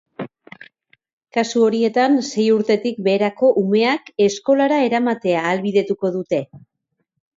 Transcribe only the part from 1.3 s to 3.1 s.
Kasu horietan, sei urtetik